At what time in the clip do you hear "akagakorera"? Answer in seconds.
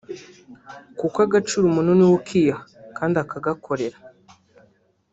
3.23-3.97